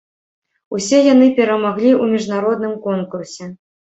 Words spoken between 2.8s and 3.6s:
конкурсе.